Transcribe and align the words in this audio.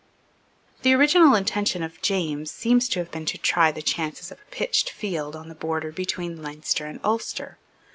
The 0.81 0.95
original 0.95 1.35
intention 1.35 1.83
of 1.83 2.01
James 2.01 2.49
seems 2.49 2.89
to 2.89 2.97
have 2.97 3.11
been 3.11 3.27
to 3.27 3.37
try 3.37 3.71
the 3.71 3.83
chances 3.83 4.31
of 4.31 4.39
a 4.41 4.49
pitched 4.49 4.89
field 4.89 5.35
on 5.35 5.47
the 5.47 5.53
border 5.53 5.91
between 5.91 6.41
Leinster 6.41 6.87
and 6.87 6.99
Ulster. 7.03 7.59